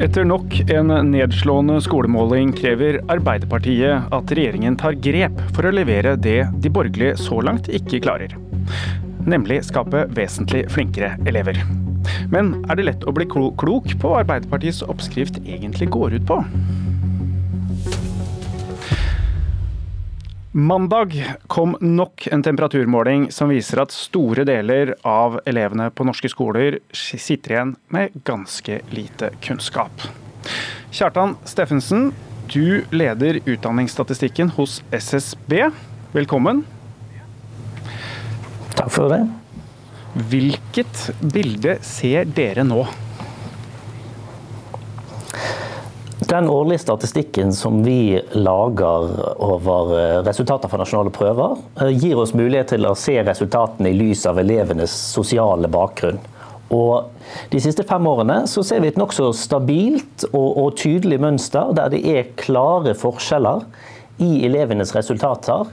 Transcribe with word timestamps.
Etter 0.00 0.24
nok 0.24 0.54
en 0.72 0.88
nedslående 1.10 1.74
skolemåling 1.84 2.54
krever 2.56 3.02
Arbeiderpartiet 3.12 4.06
at 4.16 4.30
regjeringen 4.32 4.78
tar 4.80 4.96
grep 4.96 5.36
for 5.52 5.68
å 5.68 5.72
levere 5.76 6.14
det 6.16 6.38
de 6.64 6.72
borgerlige 6.72 7.18
så 7.20 7.42
langt 7.44 7.68
ikke 7.68 8.00
klarer. 8.06 8.32
Nemlig 9.28 9.58
skape 9.68 10.06
vesentlig 10.16 10.62
flinkere 10.72 11.18
elever. 11.28 11.60
Men 12.32 12.54
er 12.70 12.80
det 12.80 12.86
lett 12.88 13.04
å 13.04 13.12
bli 13.12 13.28
klok 13.28 13.92
på 14.00 14.14
hva 14.14 14.22
Arbeiderpartiets 14.22 14.80
oppskrift 14.88 15.36
egentlig 15.44 15.90
går 15.92 16.16
ut 16.16 16.24
på? 16.32 16.40
Mandag 20.52 21.34
kom 21.46 21.76
nok 21.80 22.28
en 22.32 22.42
temperaturmåling 22.42 23.28
som 23.30 23.52
viser 23.52 23.78
at 23.84 23.92
store 23.94 24.42
deler 24.42 24.96
av 25.06 25.36
elevene 25.46 25.84
på 25.94 26.02
norske 26.02 26.26
skoler 26.32 26.80
sitter 26.90 27.52
igjen 27.54 27.74
med 27.94 28.16
ganske 28.26 28.80
lite 28.90 29.28
kunnskap. 29.46 30.02
Kjartan 30.90 31.36
Steffensen, 31.46 32.08
du 32.50 32.82
leder 32.90 33.38
utdanningsstatistikken 33.44 34.50
hos 34.56 34.80
SSB. 34.90 35.68
Velkommen. 36.16 36.64
Takk 38.74 38.90
for 38.90 39.14
det. 39.14 39.20
Hvilket 40.34 41.12
bilde 41.30 41.78
ser 41.86 42.26
dere 42.26 42.66
nå? 42.66 42.88
Den 46.30 46.50
årlige 46.50 46.78
statistikken 46.78 47.52
som 47.52 47.82
vi 47.82 48.20
lager 48.32 49.06
over 49.42 49.98
eh, 49.98 50.18
resultater 50.22 50.70
fra 50.70 50.78
nasjonale 50.78 51.10
prøver, 51.10 51.56
eh, 51.80 51.88
gir 51.90 52.20
oss 52.22 52.36
mulighet 52.38 52.68
til 52.70 52.86
å 52.86 52.92
se 52.94 53.16
resultatene 53.26 53.90
i 53.90 53.96
lys 53.98 54.22
av 54.30 54.38
elevenes 54.38 54.92
sosiale 55.10 55.66
bakgrunn. 55.66 56.20
Og 56.70 57.08
de 57.50 57.58
siste 57.58 57.82
fem 57.82 58.06
årene 58.06 58.44
så 58.46 58.62
ser 58.62 58.78
vi 58.84 58.92
et 58.92 59.00
nokså 59.00 59.32
stabilt 59.34 60.28
og, 60.30 60.46
og, 60.52 60.76
tydelig 60.78 61.18
mønster 61.18 61.72
der 61.74 61.90
det 61.90 62.04
er 62.06 62.28
klare 62.38 62.94
forskjeller 62.94 63.64
i 64.22 64.44
elevenes 64.46 64.94
resultater 64.94 65.64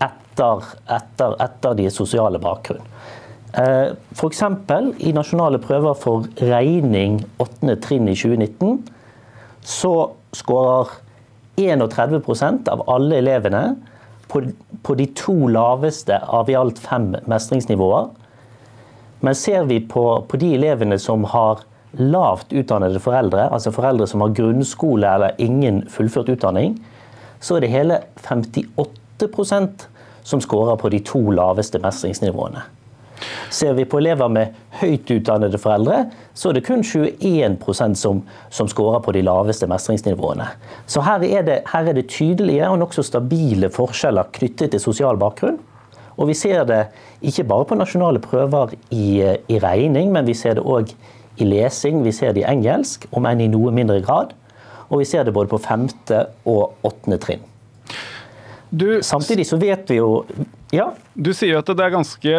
etter, 0.00 0.64
etter, 0.96 1.36
etter 1.44 1.76
deres 1.76 2.00
sosiale 2.00 2.40
bakgrunn. 2.40 2.88
Eh, 3.52 3.92
F.eks. 4.16 4.40
i 5.04 5.12
nasjonale 5.12 5.60
prøver 5.60 6.00
for 6.06 6.24
regning 6.40 7.20
8. 7.36 7.76
trinn 7.84 8.08
i 8.08 8.16
2019 8.16 8.80
så 9.62 10.10
skårer 10.32 10.88
31% 11.60 12.68
av 12.68 12.82
alle 12.90 13.18
elevene 13.18 13.76
på, 14.28 14.42
på, 14.82 14.94
de 14.94 15.06
to 15.16 15.48
laveste 15.48 16.16
av 16.26 16.50
i 16.50 16.54
alt 16.54 16.78
fem 16.78 17.12
mestringsnivåer. 17.28 18.08
Men 19.20 19.34
ser 19.34 19.66
vi 19.68 19.80
på, 19.80 20.04
på, 20.28 20.36
de 20.40 20.54
elevene 20.56 20.98
som 20.98 21.26
har 21.28 21.60
lavt 21.98 22.52
utdannede 22.52 23.02
foreldre, 23.02 23.48
altså 23.50 23.72
foreldre 23.74 24.06
som 24.08 24.22
har 24.24 24.34
grunnskole 24.36 25.08
eller 25.08 25.36
ingen 25.42 25.82
fullført 25.90 26.30
utdanning, 26.32 26.78
så 27.40 27.56
er 27.56 27.64
det 27.64 27.72
hele 27.74 28.00
58% 28.22 29.88
som 30.22 30.40
skårer 30.40 30.78
på 30.80 30.88
de 30.92 31.00
to 31.04 31.22
laveste 31.34 31.80
mestringsnivåene. 31.82 32.62
Ser 33.50 33.74
vi 33.76 33.84
på 33.88 33.98
elever 34.00 34.30
med 34.32 34.56
høyt 34.80 35.10
utdannede 35.12 35.58
foreldre, 35.60 36.04
så 36.34 36.50
er 36.50 36.58
det 36.58 36.64
kun 36.66 36.84
21% 36.86 37.98
som, 37.98 38.22
som 38.50 38.70
scorer 38.70 39.02
på 39.04 39.14
de 39.16 39.24
laveste 39.26 39.68
mestringsnivåene. 39.70 40.46
Så 40.90 41.04
her 41.04 41.24
er 41.26 41.46
det, 41.46 41.58
her 41.72 41.90
er 41.90 41.98
det 41.98 42.08
tydelige 42.12 42.68
og 42.68 42.80
nokså 42.80 43.04
stabile 43.06 43.72
forskjeller 43.74 44.30
knyttet 44.36 44.74
til 44.74 44.82
sosial 44.82 45.20
bakgrunn. 45.20 45.58
Og 46.20 46.28
vi 46.28 46.36
ser 46.36 46.66
det 46.68 46.82
ikke 47.24 47.46
bare 47.48 47.68
på 47.68 47.78
nasjonale 47.80 48.20
prøver 48.22 48.74
i, 48.92 49.22
i 49.48 49.60
regning, 49.62 50.12
men 50.12 50.28
vi 50.28 50.36
ser 50.36 50.58
det 50.58 50.64
òg 50.64 50.92
i 51.40 51.46
lesing, 51.48 52.02
vi 52.04 52.12
ser 52.12 52.34
det 52.36 52.44
i 52.44 52.48
engelsk, 52.50 53.06
om 53.16 53.28
enn 53.28 53.40
i 53.40 53.48
noe 53.50 53.72
mindre 53.72 54.00
grad. 54.04 54.34
Og 54.90 55.00
vi 55.00 55.08
ser 55.08 55.24
det 55.24 55.34
både 55.34 55.48
på 55.52 55.60
femte 55.62 56.26
og 56.50 56.76
åttende 56.84 57.20
trinn. 57.22 57.46
Du, 58.70 59.00
Samtidig 59.02 59.48
så 59.48 59.58
vet 59.58 59.88
vi 59.90 59.96
jo 59.98 60.24
ja? 60.70 60.92
Du 61.14 61.32
sier 61.34 61.58
at 61.58 61.66
det 61.66 61.82
er 61.82 61.94
ganske 61.94 62.34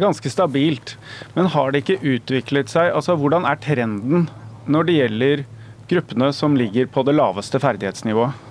ganske 0.00 0.32
stabilt. 0.32 0.96
Men 1.36 1.50
har 1.54 1.72
det 1.72 1.84
ikke 1.84 2.16
utviklet 2.16 2.72
seg 2.72 2.92
altså 2.94 3.16
Hvordan 3.20 3.46
er 3.48 3.60
trenden 3.62 4.28
når 4.70 4.86
det 4.86 4.98
gjelder 4.98 5.44
gruppene 5.90 6.30
som 6.36 6.56
ligger 6.58 6.88
på 6.90 7.04
det 7.06 7.16
laveste 7.18 7.60
ferdighetsnivået? 7.62 8.49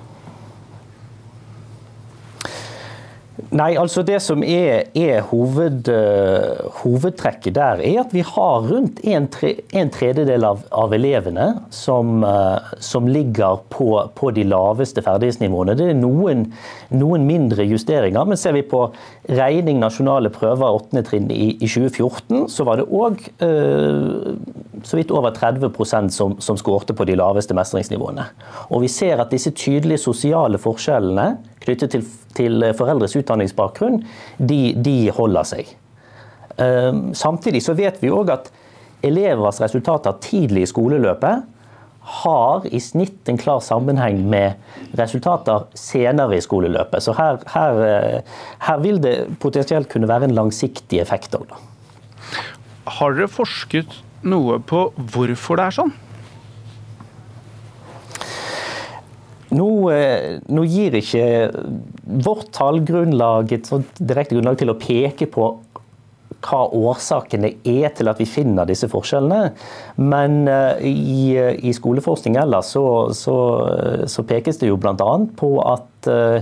Nei, 3.59 3.73
altså 3.75 4.03
Det 4.07 4.19
som 4.23 4.43
er, 4.45 4.85
er 4.95 5.23
hoved, 5.27 5.89
uh, 5.91 6.69
hovedtrekket 6.79 7.57
der, 7.57 7.81
er 7.83 7.97
at 8.05 8.13
vi 8.15 8.21
har 8.23 8.67
rundt 8.69 9.01
en, 9.03 9.27
tre, 9.31 9.55
en 9.75 9.91
tredjedel 9.91 10.45
av, 10.47 10.61
av, 10.71 10.93
elevene 10.95 11.47
som, 11.73 12.23
uh, 12.23 12.71
som 12.79 13.09
ligger 13.09 13.59
på, 13.73 13.89
på, 14.15 14.31
de 14.37 14.45
laveste 14.47 15.03
ferdighetsnivåene. 15.03 15.75
Det 15.75 15.89
er 15.91 15.99
noen, 15.99 16.45
noen, 16.93 17.27
mindre 17.27 17.65
justeringer. 17.67 18.29
Men 18.29 18.39
ser 18.39 18.55
vi 18.55 18.63
på 18.63 18.85
regning 19.27 19.81
nasjonale 19.83 20.31
prøver 20.31 20.79
8. 20.79 21.03
trinn 21.09 21.27
i, 21.33 21.51
i 21.57 21.67
2014, 21.67 22.47
så 22.53 22.67
var 22.67 22.79
det 22.79 22.87
òg 22.87 23.25
så 24.83 24.97
vidt 24.99 25.11
over 25.11 25.31
30 25.35 26.09
som, 26.13 26.37
som 26.41 26.57
skårte 26.57 26.93
på 26.93 27.05
de 27.05 27.15
laveste 27.19 27.55
mestringsnivåene. 27.57 28.25
Og 28.69 28.83
vi 28.83 28.91
ser 28.91 29.19
at 29.21 29.31
disse 29.31 29.51
tydelige 29.51 30.01
sosiale 30.01 30.57
forskjellene 30.61 31.37
knyttet 31.63 31.91
til, 31.95 32.07
til 32.37 32.65
foreldres 32.77 33.15
utdanningsbakgrunn, 33.19 34.01
de, 34.37 34.61
de 34.75 34.97
holder 35.15 35.47
seg. 35.47 35.75
Ehm, 36.59 37.13
samtidig 37.15 37.63
så 37.63 37.75
vet 37.77 38.01
vi 38.03 38.11
òg 38.11 38.33
at 38.33 38.51
elevers 39.05 39.61
resultater 39.63 40.17
tidlig 40.23 40.65
i 40.65 40.71
skoleløpet 40.73 41.47
har 42.23 42.65
i 42.65 42.79
snitt 42.81 43.29
en 43.29 43.37
klar 43.37 43.61
sammenheng 43.63 44.21
med 44.31 44.97
resultater 44.97 45.67
senere 45.77 46.39
i 46.39 46.43
skoleløpet. 46.43 47.03
Så 47.05 47.13
her, 47.17 47.39
her, 47.53 47.81
eh, 47.85 48.37
her 48.65 48.79
vil 48.81 48.99
det 49.03 49.15
potensielt 49.39 49.91
kunne 49.91 50.09
være 50.09 50.29
en 50.29 50.35
langsiktig 50.35 51.01
effekt 51.03 51.35
òg, 51.37 51.53
Har 52.89 53.13
dere 53.13 53.27
forsket 53.29 53.93
noe 54.27 54.59
på 54.59 54.89
hvorfor 55.13 55.59
det 55.59 55.67
er 55.69 55.77
sånn? 55.79 55.93
Nå, 59.49 59.69
eh, 59.89 60.37
nå, 60.45 60.63
gir 60.69 60.93
ikke 60.99 61.23
vårt 62.21 62.51
tallgrunnlag 62.53 63.55
et 63.55 63.71
direkte 63.97 64.35
grunnlag 64.37 64.59
til 64.61 64.69
å 64.69 64.77
peke 64.77 65.25
på 65.31 65.47
hva 66.39 66.59
årsakene 66.71 67.49
er 67.67 67.89
til 67.97 68.07
at 68.11 68.19
vi 68.21 68.27
finner 68.29 68.69
disse 68.69 68.87
forskjellene. 68.91 69.49
Men 69.97 70.43
eh, 70.47 70.85
i, 70.85 71.23
i 71.65 71.73
skoleforskning 71.75 72.37
ellers 72.39 72.75
så, 72.75 72.85
så, 73.17 73.37
så, 74.05 74.25
pekes 74.29 74.61
det 74.61 74.69
jo 74.69 74.77
bl.a. 74.79 75.09
på 75.39 75.49
at 75.65 76.09
uh, 76.13 76.37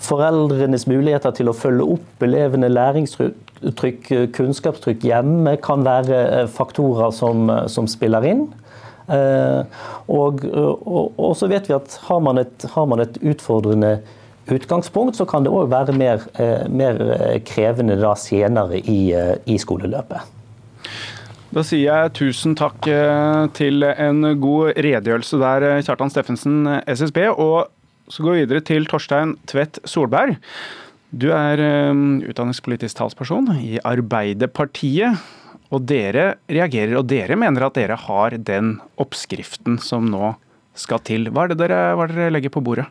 foreldrenes 0.00 0.86
muligheter 0.88 1.36
til 1.36 1.52
å 1.52 1.56
følge 1.56 1.86
opp 1.98 2.24
elevene 2.24 2.72
læringstrykk, 3.60 4.32
kunnskapstrykk 4.32 5.02
hjemme 5.04 5.56
kan 5.62 5.84
være 5.84 6.48
faktorer 6.48 7.10
som, 7.12 7.50
som 7.68 7.86
spiller 7.86 8.24
inn. 8.24 8.48
Eh, 9.10 9.64
og, 10.08 10.44
og, 10.54 11.14
og, 11.18 11.36
så 11.36 11.48
vet 11.50 11.68
vi 11.68 11.74
at 11.74 11.98
har 12.06 12.20
man 12.22 12.38
et, 12.38 12.66
har 12.74 12.86
man 12.86 13.00
et 13.00 13.18
utfordrende 13.22 14.00
utgangspunkt, 14.50 15.16
så 15.16 15.26
kan 15.28 15.44
det 15.44 15.52
òg 15.52 15.70
være 15.70 15.94
mer, 15.94 16.22
eh, 16.38 16.68
mer, 16.68 17.00
krevende 17.46 17.98
da 18.00 18.14
senere 18.14 18.80
i, 18.80 19.12
eh, 19.12 19.36
i 19.46 19.58
skoleløpet. 19.58 20.36
Da 21.50 21.64
sier 21.66 21.82
jeg 21.82 22.12
tusen 22.14 22.54
takk 22.54 22.86
til 23.58 23.82
en 23.82 24.22
god 24.38 24.76
redegjørelse 24.78 25.38
der, 25.40 25.64
Kjartan 25.82 26.12
Steffensen, 26.12 26.68
SSB. 26.86 27.24
Og 27.34 27.66
så 28.06 28.22
går 28.22 28.36
vi 28.36 28.44
videre 28.44 28.62
til 28.62 28.86
Torstein 28.86 29.34
Tvedt 29.50 29.80
Solberg. 29.82 30.36
Du 31.10 31.30
er 31.34 31.60
utdanningspolitisk 32.30 33.00
talsperson 33.00 33.50
i 33.58 33.80
Arbeiderpartiet. 33.82 35.18
Og 35.70 35.84
dere 35.86 36.40
reagerer, 36.50 36.96
og 36.98 37.06
dere 37.10 37.36
mener 37.38 37.68
at 37.68 37.76
dere 37.78 37.94
har 38.08 38.34
den 38.34 38.78
oppskriften 38.98 39.76
som 39.82 40.08
nå 40.10 40.32
skal 40.74 41.02
til. 41.06 41.28
Hva 41.30 41.44
er 41.44 41.52
det 41.52 41.60
dere, 41.60 41.78
er 41.94 42.10
dere 42.10 42.32
legger 42.32 42.52
på 42.54 42.62
bordet? 42.64 42.86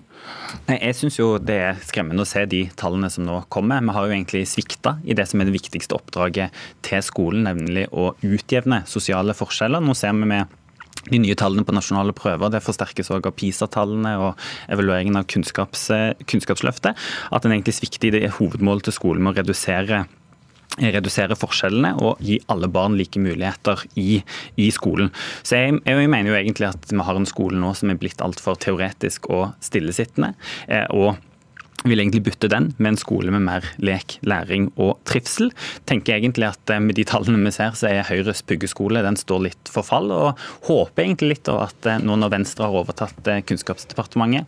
Nei, 0.67 0.77
jeg 0.77 0.97
syns 0.99 1.17
jo 1.19 1.29
det 1.41 1.57
er 1.63 1.81
skremmende 1.83 2.23
å 2.23 2.29
se 2.29 2.45
de 2.49 2.65
tallene 2.79 3.09
som 3.11 3.25
nå 3.27 3.41
kommer. 3.51 3.83
Vi 3.83 3.95
har 3.95 4.07
jo 4.07 4.15
egentlig 4.15 4.45
svikta 4.51 4.97
i 5.03 5.15
det 5.17 5.27
som 5.29 5.41
er 5.41 5.49
det 5.49 5.55
viktigste 5.55 5.97
oppdraget 5.97 6.55
til 6.85 7.03
skolen, 7.05 7.47
nemlig 7.47 7.87
å 7.91 8.13
utjevne 8.23 8.83
sosiale 8.89 9.35
forskjeller. 9.35 9.83
Nå 9.83 9.95
ser 9.97 10.15
vi 10.15 10.31
med 10.31 10.59
de 11.07 11.21
nye 11.23 11.37
tallene 11.39 11.65
på 11.65 11.75
nasjonale 11.75 12.13
prøver 12.17 12.51
det 12.51 12.63
forsterkes 12.65 13.11
også 13.13 13.31
av 13.31 13.35
PISA-tallene 13.39 14.15
og 14.19 14.47
evalueringen 14.71 15.19
av 15.19 15.27
kunnskaps, 15.31 15.87
Kunnskapsløftet. 16.29 16.97
At 17.31 17.45
en 17.45 17.55
egentlig 17.55 17.77
svikter 17.79 18.09
i 18.09 18.15
det 18.17 18.33
hovedmålet 18.37 18.89
til 18.89 18.97
skolen 18.99 19.23
med 19.23 19.37
å 19.37 19.41
redusere 19.41 20.05
redusere 20.79 21.35
forskjellene 21.35 21.95
og 21.99 22.21
gi 22.23 22.37
alle 22.51 22.69
barn 22.71 22.93
like 22.95 23.19
muligheter 23.19 23.81
i, 23.99 24.19
i 24.55 24.69
skolen. 24.71 25.09
Så 25.43 25.57
jeg, 25.57 25.79
jeg, 25.83 26.11
mener 26.11 26.31
jo 26.31 26.37
egentlig 26.37 26.69
at 26.69 26.91
vi 26.91 27.01
har 27.03 27.19
en 27.19 27.27
skole 27.27 27.59
nå 27.59 27.73
som 27.75 27.91
er 27.91 27.99
blitt 27.99 28.21
altfor 28.23 28.59
teoretisk 28.61 29.27
og 29.33 29.57
stillesittende. 29.65 30.35
Eh, 30.69 30.85
og 30.95 31.17
vil 31.85 32.01
egentlig 32.01 32.25
bytte 32.27 32.49
den 32.51 32.71
med 32.77 32.93
en 32.93 32.99
skole 32.99 33.31
med 33.31 33.45
mer 33.45 33.65
lek, 33.79 34.17
læring 34.27 34.69
og 34.75 34.97
trivsel. 35.07 35.53
Tenker 35.89 36.17
egentlig 36.17 36.49
at 36.49 36.75
Med 36.81 36.95
de 36.95 37.05
tallene 37.07 37.41
vi 37.45 37.51
ser, 37.55 37.71
så 37.77 37.87
er 37.89 38.07
Høyres 38.07 38.43
puggeskole 38.43 39.03
den 39.05 39.17
står 39.17 39.45
litt 39.47 39.71
for 39.71 39.83
fall. 39.83 40.11
og 40.11 40.37
Håper 40.67 41.03
egentlig 41.03 41.33
litt 41.33 41.49
at 41.49 41.91
nå 42.03 42.15
når 42.19 42.35
Venstre 42.35 42.67
har 42.67 42.83
overtatt 42.83 43.29
Kunnskapsdepartementet, 43.47 44.45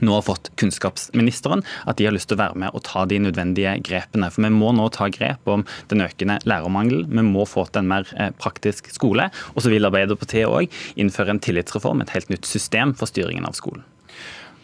nå 0.00 0.14
har 0.14 0.22
fått 0.22 0.50
kunnskapsministeren, 0.60 1.64
at 1.86 1.98
de 1.98 2.06
har 2.06 2.14
lyst 2.14 2.30
til 2.30 2.38
å 2.38 2.42
være 2.42 2.62
med 2.62 2.74
og 2.76 2.84
ta 2.86 3.04
de 3.08 3.18
nødvendige 3.22 3.74
grepene. 3.86 4.30
For 4.30 4.46
Vi 4.46 4.52
må 4.54 4.70
nå 4.76 4.88
ta 4.94 5.08
grep 5.10 5.48
om 5.50 5.64
den 5.90 6.04
økende 6.04 6.38
lærermangelen. 6.48 7.08
Vi 7.10 7.26
må 7.26 7.46
få 7.48 7.66
til 7.68 7.82
en 7.82 7.92
mer 7.92 8.08
eh, 8.16 8.30
praktisk 8.38 8.92
skole. 8.94 9.30
Og 9.54 9.64
så 9.64 9.72
vil 9.72 9.88
Arbeiderpartiet 9.88 10.48
òg 10.48 10.70
innføre 10.96 11.34
en 11.34 11.42
tillitsreform, 11.42 12.02
et 12.02 12.14
helt 12.14 12.30
nytt 12.30 12.46
system 12.46 12.94
for 12.94 13.10
styringen 13.10 13.48
av 13.48 13.58
skolen. 13.58 13.86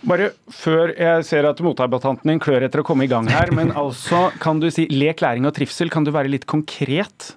Bare 0.05 0.33
før 0.53 0.93
jeg 0.93 1.25
ser 1.25 1.47
at 1.49 1.61
motdebattanten 1.65 2.29
din 2.29 2.43
klør 2.43 2.67
etter 2.67 2.83
å 2.83 2.87
komme 2.87 3.07
i 3.07 3.11
gang 3.11 3.29
her, 3.33 3.53
men 3.57 3.73
altså, 3.73 4.29
kan 4.43 4.61
du 4.61 4.69
si 4.73 4.85
lek, 4.93 5.25
læring 5.25 5.49
og 5.49 5.55
trivsel, 5.57 5.93
kan 5.93 6.05
du 6.05 6.13
være 6.15 6.33
litt 6.33 6.45
konkret 6.51 7.35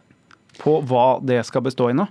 på 0.58 0.80
hva 0.90 1.20
det 1.24 1.40
skal 1.48 1.64
bestå 1.68 1.92
i 1.92 1.96
nå? 1.96 2.08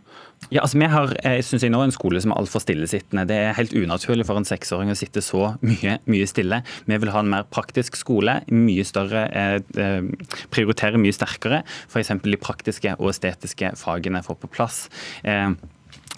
Ja, 0.53 0.62
altså 0.62 0.79
Vi 0.79 0.88
har 0.91 1.12
jeg 1.25 1.44
synes 1.49 1.64
jeg 1.64 1.73
nå, 1.75 1.81
en 1.82 1.94
skole 1.94 2.20
som 2.23 2.32
er 2.32 2.38
altfor 2.38 2.62
stillesittende. 2.62 3.25
Det 3.29 3.37
er 3.43 3.56
helt 3.56 3.75
unaturlig 3.75 4.26
for 4.29 4.38
en 4.38 4.47
seksåring 4.47 4.93
å 4.93 4.99
sitte 4.99 5.23
så 5.25 5.55
mye, 5.67 5.97
mye 6.06 6.29
stille. 6.31 6.61
Vi 6.87 6.99
vil 7.02 7.12
ha 7.12 7.23
en 7.25 7.32
mer 7.32 7.47
praktisk 7.50 7.99
skole, 7.99 8.38
mye 8.52 8.85
større, 8.87 9.26
eh, 9.32 9.56
eh 9.82 10.37
prioritere 10.55 11.00
mye 11.02 11.17
sterkere. 11.17 11.64
F.eks. 11.91 12.14
de 12.23 12.38
praktiske 12.41 12.94
og 13.00 13.11
estetiske 13.11 13.75
fagene 13.81 14.23
får 14.23 14.38
på 14.44 14.52
plass. 14.59 14.87
Eh, 15.25 15.50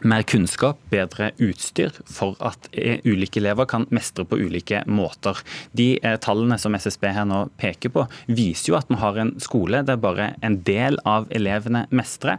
mer 0.03 0.25
kunnskap, 0.29 0.81
bedre 0.93 1.33
utstyr 1.43 1.95
for 2.07 2.37
at 2.45 2.69
eh, 2.73 3.01
ulike 3.05 3.41
elever 3.41 3.69
kan 3.71 3.87
mestre 3.95 4.27
på 4.29 4.39
ulike 4.39 4.83
måter. 4.87 5.41
De 5.77 5.95
eh, 6.03 6.19
tallene 6.23 6.59
som 6.61 6.77
SSB 6.79 7.09
her 7.17 7.27
nå 7.29 7.47
peker 7.61 7.95
på, 7.95 8.07
viser 8.29 8.73
jo 8.73 8.79
at 8.79 8.91
vi 8.91 9.01
har 9.01 9.19
en 9.19 9.35
skole 9.43 9.83
der 9.87 9.99
bare 10.01 10.33
en 10.45 10.61
del 10.67 11.01
av 11.09 11.29
elevene 11.35 11.87
mestrer. 11.91 12.39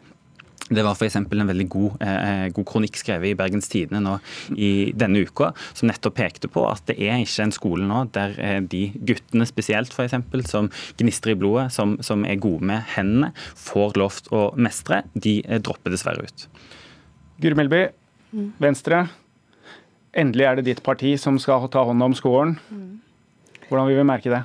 Det 0.69 0.83
var 0.85 0.93
f.eks. 0.93 1.15
en 1.17 1.25
veldig 1.49 1.65
god, 1.71 2.01
eh, 2.05 2.47
god, 2.53 2.65
kronikk 2.69 2.99
skrevet 2.99 3.31
i 3.31 3.37
Bergens 3.37 3.71
Tidende 3.71 4.03
nå 4.05 4.17
i 4.53 4.91
denne 4.93 5.23
uka, 5.25 5.49
som 5.73 5.89
nettopp 5.89 6.19
pekte 6.19 6.49
på 6.51 6.65
at 6.69 6.83
det 6.89 6.99
er 7.01 7.23
ikke 7.23 7.47
en 7.47 7.55
skole 7.55 7.87
nå 7.89 8.03
der 8.13 8.35
eh, 8.37 8.59
de 8.61 8.83
guttene 8.93 9.47
spesielt 9.49 9.95
for 9.95 10.05
eksempel, 10.05 10.45
som 10.45 10.69
gnistrer 11.01 11.33
i 11.33 11.39
blodet, 11.41 11.71
som, 11.73 11.97
som 12.05 12.25
er 12.25 12.37
gode 12.41 12.69
med 12.69 12.85
hendene, 12.93 13.31
får 13.57 13.97
lov 13.97 14.21
til 14.21 14.37
å 14.37 14.43
mestre. 14.61 15.01
De 15.17 15.39
eh, 15.47 15.63
dropper 15.63 15.95
dessverre 15.95 16.29
ut. 16.29 16.45
Guri 17.39 17.55
Melby, 17.55 17.85
mm. 18.35 18.47
Venstre. 18.61 19.03
Endelig 20.17 20.47
er 20.47 20.59
det 20.59 20.67
ditt 20.67 20.81
parti 20.83 21.13
som 21.21 21.37
skal 21.41 21.69
ta 21.71 21.85
hånd 21.87 22.03
om 22.03 22.15
skolen. 22.17 22.57
Hvordan 23.69 23.87
vil 23.87 23.99
vi 24.01 24.07
merke 24.09 24.33
det? 24.33 24.41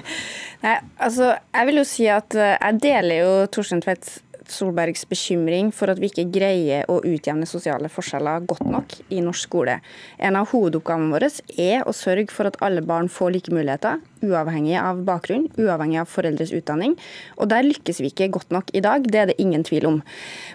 Nei, 0.64 0.78
altså, 0.96 1.34
jeg 1.52 1.68
vil 1.68 1.80
jo 1.82 1.84
si 1.88 2.06
at 2.08 2.34
eh, 2.40 2.54
jeg 2.56 2.80
deler 2.80 3.20
jo 3.20 3.32
Torstein 3.52 3.82
Tvedts 3.84 4.22
Solbergs 4.52 5.04
bekymring 5.08 5.70
for 5.74 5.92
at 5.92 6.00
vi 6.02 6.10
ikke 6.10 6.26
greier 6.34 6.88
å 6.90 7.00
utjevne 7.04 7.46
sosiale 7.48 7.90
forskjeller 7.92 8.44
godt 8.48 8.64
nok 8.68 8.96
i 9.14 9.22
norsk 9.24 9.48
skole. 9.48 9.78
En 10.18 10.38
av 10.38 10.50
hovedoppgavene 10.52 11.12
våre 11.12 11.30
er 11.60 11.84
å 11.86 11.94
sørge 11.96 12.32
for 12.34 12.48
at 12.48 12.58
alle 12.64 12.82
barn 12.84 13.10
får 13.12 13.34
like 13.34 13.54
muligheter, 13.54 14.00
uavhengig 14.24 14.76
av 14.80 15.02
bakgrunn, 15.04 15.46
uavhengig 15.60 16.00
av 16.02 16.10
foreldres 16.10 16.52
utdanning. 16.56 16.94
Og 17.38 17.50
der 17.52 17.66
lykkes 17.66 18.00
vi 18.00 18.10
ikke 18.12 18.30
godt 18.36 18.54
nok 18.54 18.72
i 18.76 18.82
dag, 18.84 19.04
det 19.10 19.20
er 19.20 19.30
det 19.30 19.38
ingen 19.42 19.64
tvil 19.66 19.88
om. 19.90 19.98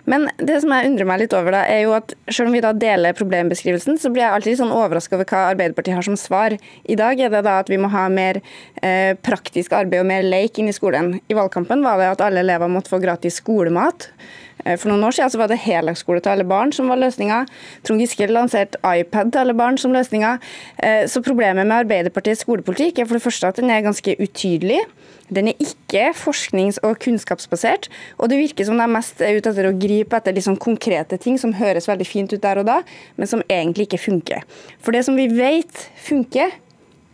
Men 0.09 0.27
det 0.37 0.61
som 0.63 0.73
jeg 0.73 0.89
undrer 0.89 1.09
meg 1.09 1.23
litt 1.23 1.35
over, 1.37 1.53
da, 1.55 1.65
er 1.69 1.83
jo 1.85 1.95
at 1.97 2.15
selv 2.29 2.49
om 2.49 2.57
vi 2.57 2.63
da 2.65 2.73
deler 2.73 3.17
problembeskrivelsen, 3.17 3.99
så 4.01 4.11
blir 4.13 4.25
jeg 4.25 4.37
alltid 4.37 4.59
sånn 4.61 4.73
overraska 4.75 5.17
over 5.17 5.29
hva 5.29 5.45
Arbeiderpartiet 5.51 5.97
har 5.97 6.05
som 6.05 6.17
svar. 6.19 6.55
I 6.89 6.97
dag 6.99 7.19
er 7.19 7.33
det 7.33 7.43
da 7.45 7.59
at 7.63 7.69
vi 7.71 7.79
må 7.81 7.91
ha 7.93 8.07
mer 8.13 8.41
eh, 8.81 9.13
praktisk 9.21 9.75
arbeid 9.77 10.03
og 10.03 10.09
mer 10.09 10.25
leik 10.25 10.59
inn 10.59 10.71
i 10.71 10.75
skolen. 10.75 11.17
I 11.29 11.37
valgkampen 11.37 11.85
var 11.85 12.01
det 12.01 12.11
at 12.13 12.25
alle 12.25 12.43
elever 12.45 12.71
måtte 12.71 12.91
få 12.93 13.01
gratis 13.03 13.39
skolemat. 13.41 13.78
Eh, 14.65 14.75
for 14.77 14.91
noen 14.91 15.05
år 15.07 15.15
siden 15.15 15.39
var 15.39 15.51
det 15.51 15.59
heldagsskole 15.63 16.21
til 16.23 16.33
alle 16.33 16.47
barn 16.47 16.73
som 16.75 16.89
var 16.91 16.99
løsninga. 16.99 17.43
Trond 17.87 18.03
Giske 18.03 18.27
lanserte 18.29 18.79
iPad 18.83 19.31
til 19.33 19.43
alle 19.43 19.55
barn 19.57 19.79
som 19.79 19.93
løsninga. 19.95 20.37
Eh, 20.83 21.05
så 21.07 21.23
problemet 21.25 21.67
med 21.67 21.85
Arbeiderpartiets 21.85 22.43
skolepolitikk 22.45 22.99
er 22.99 23.09
for 23.09 23.19
det 23.19 23.25
første 23.25 23.51
at 23.51 23.61
den 23.61 23.71
er 23.71 23.85
ganske 23.85 24.15
utydelig. 24.19 24.81
Den 25.29 25.51
er 25.51 25.61
ikke 25.61 26.09
forsknings- 26.17 26.79
og 26.83 26.97
kunnskapsbasert, 27.03 27.87
og 28.17 28.31
det 28.31 28.39
virker 28.39 28.65
som 28.65 28.79
de 28.79 28.83
er 28.83 28.89
mest 28.89 29.21
ute 29.21 29.51
etter 29.51 29.69
å 29.69 29.75
gripe 29.77 30.17
etter 30.17 30.33
liksom 30.33 30.57
konkrete 30.57 31.19
ting 31.21 31.37
som 31.37 31.53
høres 31.53 31.87
veldig 31.87 32.07
fint 32.07 32.33
ut 32.33 32.41
der 32.41 32.57
og 32.57 32.65
da, 32.65 32.79
men 33.15 33.29
som 33.29 33.43
egentlig 33.45 33.85
ikke 33.87 34.01
funker. 34.09 34.41
For 34.81 34.91
det 34.91 35.05
som 35.05 35.19
vi 35.19 35.27
vet 35.29 35.85
funker, 36.01 36.57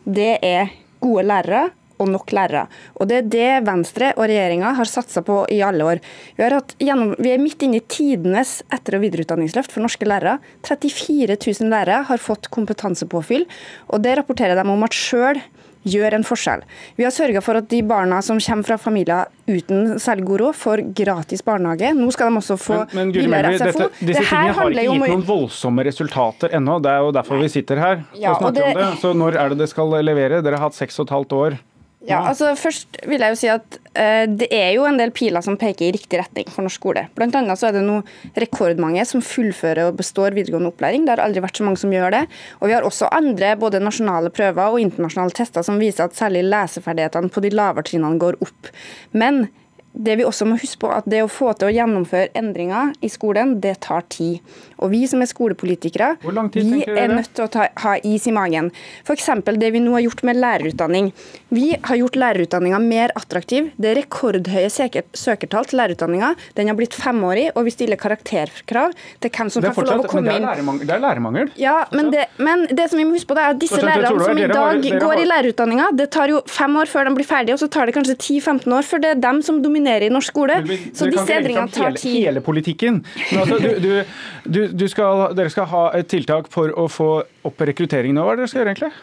det 0.06 0.38
er 0.46 0.72
gode 1.04 1.28
lærere 1.28 1.66
og 2.00 2.12
nok 2.12 2.34
lærere. 2.36 2.66
Og 3.00 3.10
Det 3.10 3.18
er 3.18 3.30
det 3.36 3.68
Venstre 3.68 4.12
og 4.16 4.26
regjeringa 4.28 4.74
har 4.78 4.90
satsa 4.90 5.24
på 5.26 5.44
i 5.52 5.62
alle 5.66 5.86
år. 5.86 6.04
Vi, 6.38 6.50
gjennom, 6.86 7.16
vi, 7.20 7.32
er 7.32 7.42
midt 7.42 7.64
inne 7.66 7.80
i 7.82 7.86
tidenes 7.88 8.62
etter- 8.74 8.98
og 8.98 9.06
videreutdanningsløft 9.06 9.72
for 9.72 9.86
norske 9.86 10.08
lærere. 10.08 10.40
34 10.68 11.38
000 11.38 11.72
lærere 11.72 12.04
har 12.10 12.22
fått 12.22 12.50
kompetansepåfyll, 12.54 13.46
og 13.88 14.04
det 14.04 14.18
rapporterer 14.20 14.58
de 14.60 14.68
om 14.68 14.88
at 14.88 14.96
sjøl 14.96 15.42
gjør 15.86 16.18
en 16.18 16.26
forskjell. 16.26 16.64
Vi 16.98 17.06
har 17.06 17.14
sørga 17.14 17.42
for 17.46 17.60
at 17.60 17.68
de 17.70 17.82
barna 17.86 18.22
som 18.26 18.40
kommer 18.42 18.66
fra 18.68 18.78
familier 18.82 19.30
uten 19.46 20.00
særlig 20.02 20.26
god 20.26 20.42
råd, 20.42 20.58
får 20.58 20.84
gratis 20.98 21.46
barnehage. 21.46 21.92
Nå 21.98 22.10
skal 22.14 22.32
de 22.32 22.42
også 22.42 22.58
få 22.58 22.80
men, 22.80 22.96
men, 22.98 23.14
billigere 23.14 23.54
SFO. 23.60 23.68
Dette, 23.68 23.90
disse 24.00 24.24
det 24.24 24.32
tingene 24.32 24.56
har 24.58 24.74
ikke 24.74 24.88
gitt 24.88 25.06
noen 25.06 25.28
voldsomme 25.28 25.86
resultater 25.86 26.58
ennå. 26.58 26.80
Det 26.82 26.92
er 26.96 27.06
jo 27.06 27.14
derfor 27.20 27.42
vi 27.44 27.52
sitter 27.54 27.82
her 27.82 28.02
ja, 28.18 28.34
og 28.34 28.42
snakker 28.42 28.58
det, 28.58 28.66
om 28.72 28.82
det. 28.82 28.90
Så 29.04 29.14
når 29.14 29.40
er 29.44 29.54
det 29.54 29.62
det 29.62 29.70
skal 29.72 29.96
levere? 30.02 30.42
Dere 30.46 30.58
har 30.58 30.72
hatt 30.72 30.78
seks 30.78 30.98
og 31.00 31.10
et 31.10 31.16
halvt 31.20 31.38
år. 31.38 31.60
Ja, 32.06 32.22
altså 32.30 32.52
Først 32.60 33.00
vil 33.10 33.24
jeg 33.24 33.34
jo 33.34 33.40
si 33.40 33.50
at 33.50 33.78
uh, 33.98 34.26
det 34.30 34.48
er 34.54 34.72
jo 34.76 34.86
en 34.88 35.00
del 35.00 35.14
piler 35.16 35.44
som 35.46 35.58
peker 35.60 35.88
i 35.88 35.94
riktig 35.96 36.20
retning 36.22 36.48
for 36.52 36.66
norsk 36.66 36.80
skole. 36.80 37.06
Blant 37.18 37.36
annet 37.38 37.60
så 37.60 37.70
er 37.70 37.78
det 37.78 37.84
nå 37.86 38.00
rekordmange 38.38 39.06
som 39.10 39.24
fullfører 39.26 39.90
og 39.90 40.00
består 40.00 40.36
videregående 40.38 40.70
opplæring. 40.74 41.06
Det 41.06 41.16
har 41.16 41.24
aldri 41.26 41.44
vært 41.46 41.62
så 41.62 41.68
mange 41.68 41.82
som 41.82 41.94
gjør 41.94 42.14
det. 42.18 42.24
Og 42.62 42.70
vi 42.70 42.78
har 42.78 42.88
også 42.88 43.10
andre 43.16 43.56
både 43.60 43.82
nasjonale 43.84 44.32
prøver 44.34 44.76
og 44.76 44.82
internasjonale 44.84 45.36
tester 45.36 45.66
som 45.66 45.82
viser 45.82 46.08
at 46.08 46.18
særlig 46.18 46.46
leseferdighetene 46.48 47.32
på 47.34 47.46
de 47.46 47.54
lavere 47.56 47.88
trinnene 47.88 48.22
går 48.22 48.38
opp. 48.46 48.74
Men 49.18 49.48
det 49.96 50.18
vi 50.20 50.26
også 50.28 50.46
må 50.48 50.58
huske 50.60 50.82
på 50.84 50.92
at 50.92 51.08
det 51.10 51.22
å 51.24 51.30
få 51.32 51.54
til 51.56 51.70
å 51.70 51.74
gjennomføre 51.74 52.34
endringer 52.38 52.94
i 53.06 53.10
skolen, 53.12 53.56
det 53.64 53.78
tar 53.86 54.04
tid. 54.12 54.44
Og 54.84 54.92
vi 54.92 55.06
som 55.08 55.22
er 55.24 55.30
skolepolitikere, 55.32 56.16
vi 56.20 56.84
er 56.84 57.12
nødt 57.14 57.32
til 57.36 57.46
å 57.46 57.52
ta, 57.52 57.70
ha 57.84 57.96
is 58.04 58.28
i 58.28 58.34
magen. 58.36 58.72
F.eks. 59.06 59.30
det 59.56 59.72
vi 59.72 59.82
nå 59.84 59.96
har 59.96 60.04
gjort 60.04 60.26
med 60.28 60.40
lærerutdanning. 60.42 61.12
Vi 61.56 61.70
har 61.88 62.00
gjort 62.02 62.20
lærerutdanninga 62.20 62.82
mer 62.84 63.14
attraktiv. 63.16 63.72
Det 63.80 63.94
er 63.94 64.00
rekordhøye 64.02 64.72
søkertall 64.72 65.70
til 65.70 65.80
lærerutdanninga. 65.80 66.34
Den 66.60 66.72
har 66.72 66.78
blitt 66.80 66.98
femårig, 66.98 67.48
og 67.56 67.70
vi 67.70 67.76
stiller 67.76 68.00
karakterkrav 68.02 68.96
til 69.24 69.32
hvem 69.32 69.54
som 69.54 69.64
kan 69.64 69.78
få 69.78 69.88
lov 69.88 70.04
å 70.04 70.12
komme 70.12 70.36
inn. 70.36 70.50
Det 70.84 70.92
er 70.98 71.04
lærermangel. 71.06 71.54
Ja, 71.62 71.78
men 71.96 72.12
det, 72.12 72.28
men 72.36 72.68
det, 72.68 72.90
som 72.92 73.00
vi 73.00 73.08
må 73.08 73.16
huske 73.16 73.32
på, 73.32 73.40
det 73.40 73.48
er 73.48 73.56
at 73.56 73.64
disse 73.64 73.80
lærerne 73.80 74.28
som 74.28 74.44
i 74.44 74.52
dag 74.52 74.90
går 75.06 75.24
i 75.24 75.30
lærerutdanninga, 75.32 75.90
det 75.96 76.12
tar 76.14 76.34
jo 76.34 76.44
fem 76.52 76.76
år 76.82 76.92
før 76.92 77.08
de 77.08 77.16
blir 77.16 77.28
ferdige, 77.28 77.56
og 77.56 77.64
så 77.64 77.72
tar 77.72 77.88
det 77.88 77.96
kanskje 77.96 78.18
10-15 78.20 78.76
år 78.76 78.86
før 78.86 79.04
det 79.06 79.16
er 79.16 79.24
dem 79.24 79.42
som 79.46 79.64
dominerer 79.64 79.85
dominerer 79.86 80.10
i 80.10 80.14
norsk 80.14 80.34
skole. 80.34 80.62
så 80.94 81.10
disse 81.12 81.40
endringene 81.40 81.72
tar 81.72 81.98
tid. 81.98 82.26
Hele 82.26 82.42
politikken. 82.42 83.04
Altså, 83.36 83.60
du, 83.60 84.04
du, 84.46 84.62
du, 84.74 84.88
skal, 84.90 85.36
dere 85.38 85.54
skal 85.54 85.70
ha 85.72 85.90
et 85.98 86.10
tiltak 86.10 86.50
for 86.54 86.74
å 86.74 86.88
få 86.90 87.12
opp 87.46 87.68
rekrutteringen 87.70 88.18
nå. 88.18 88.26
Hva 88.26 88.34
er 88.34 88.40
det 88.40 88.46
dere 88.46 88.54
skal 88.54 88.64
gjøre 88.64 88.74
egentlig? 88.76 88.96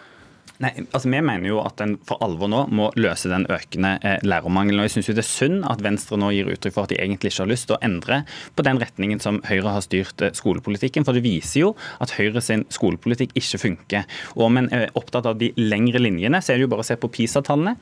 Nei, 0.63 0.71
altså 0.93 1.09
Vi 1.11 1.19
mener 1.25 1.49
jo 1.49 1.59
at 1.65 1.81
en 1.83 1.97
for 2.07 2.23
alvor 2.23 2.51
nå 2.51 2.61
må 2.71 2.91
løse 3.01 3.31
den 3.31 3.49
økende 3.51 3.97
eh, 4.07 4.21
lærermangelen. 4.23 4.79
og 4.83 4.87
Jeg 4.87 4.95
synes 4.97 5.09
jo 5.09 5.15
det 5.17 5.25
er 5.25 5.31
synd 5.31 5.65
at 5.67 5.83
Venstre 5.83 6.19
nå 6.21 6.29
gir 6.35 6.51
uttrykk 6.53 6.77
for 6.77 6.87
at 6.87 6.93
de 6.93 7.01
egentlig 7.03 7.33
ikke 7.33 7.43
har 7.43 7.51
lyst 7.51 7.67
til 7.71 7.79
å 7.79 7.81
endre 7.83 8.21
på 8.55 8.67
den 8.67 8.79
retningen 8.83 9.23
som 9.23 9.41
Høyre 9.49 9.75
har 9.75 9.83
styrt 9.83 10.23
eh, 10.23 10.35
skolepolitikken. 10.39 11.07
For 11.09 11.19
det 11.19 11.25
viser 11.27 11.65
jo 11.65 11.73
at 12.05 12.15
Høyre 12.15 12.45
sin 12.45 12.63
skolepolitikk 12.71 13.35
ikke 13.39 13.63
funker. 13.65 14.07
Og 14.37 14.47
Om 14.51 14.63
en 14.63 14.71
er 14.77 14.93
opptatt 14.99 15.27
av 15.27 15.41
de 15.41 15.51
lengre 15.59 16.03
linjene, 16.03 16.43
så 16.43 16.53
er 16.53 16.61
det 16.61 16.69
jo 16.69 16.75
bare 16.77 16.87
å 16.87 16.91
se 16.93 17.01
på 17.01 17.11
PISA-tallene. 17.11 17.75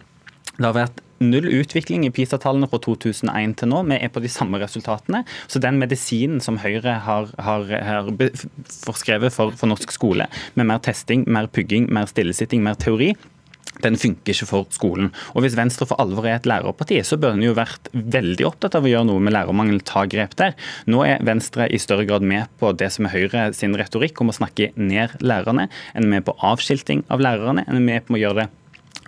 Det 0.60 0.68
har 0.68 0.76
vært 0.76 1.00
null 1.24 1.48
utvikling 1.52 2.04
i 2.04 2.12
PISA-tallene 2.12 2.68
fra 2.68 2.80
2001 2.84 3.56
til 3.60 3.70
nå. 3.72 3.80
Vi 3.88 3.96
er 3.96 4.12
på 4.12 4.22
de 4.24 4.30
samme 4.32 4.60
resultatene. 4.60 5.22
Så 5.48 5.60
den 5.60 5.80
medisinen 5.80 6.40
som 6.44 6.60
Høyre 6.60 6.98
har, 7.06 7.32
har, 7.40 7.66
har 7.88 8.12
forskrevet 8.84 9.32
for, 9.32 9.56
for 9.56 9.72
norsk 9.72 9.92
skole, 9.96 10.28
med 10.60 10.68
mer 10.68 10.80
testing, 10.84 11.24
mer 11.28 11.48
pugging, 11.48 11.88
mer 11.92 12.08
stillesitting, 12.12 12.64
mer 12.64 12.76
teori, 12.80 13.14
den 13.80 13.96
funker 13.96 14.34
ikke 14.34 14.48
for 14.48 14.68
skolen. 14.74 15.08
Og 15.32 15.44
Hvis 15.44 15.56
Venstre 15.56 15.86
for 15.88 16.00
alvor 16.02 16.26
er 16.28 16.36
et 16.36 16.48
lærerparti, 16.48 16.98
så 17.06 17.16
bør 17.20 17.38
en 17.38 17.44
jo 17.46 17.56
vært 17.56 17.88
veldig 17.92 18.44
opptatt 18.48 18.76
av 18.76 18.84
å 18.84 18.90
gjøre 18.90 19.08
noe 19.08 19.22
med 19.24 19.32
lærermangel, 19.32 19.80
ta 19.86 20.04
grep 20.10 20.36
der. 20.40 20.56
Nå 20.90 21.00
er 21.06 21.24
Venstre 21.24 21.68
i 21.70 21.80
større 21.80 22.04
grad 22.08 22.26
med 22.26 22.50
på 22.60 22.74
det 22.76 22.90
som 22.92 23.08
er 23.08 23.14
Høyre 23.14 23.46
sin 23.56 23.76
retorikk 23.78 24.20
om 24.20 24.32
å 24.32 24.36
snakke 24.36 24.72
ned 24.76 25.16
lærerne. 25.24 25.70
En 25.94 26.04
er 26.04 26.14
med 26.18 26.26
på 26.28 26.36
avskilting 26.36 27.06
av 27.08 27.24
lærerne. 27.24 27.64
En 27.68 27.80
er 27.80 27.86
med 27.86 28.08
på 28.08 28.18
å 28.18 28.20
gjøre 28.20 28.42
det 28.42 28.50